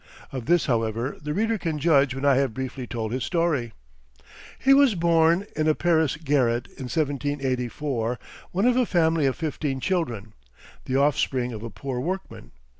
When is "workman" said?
11.99-12.51